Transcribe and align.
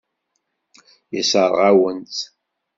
Yessṛeɣ-awen-tt. 1.15 2.21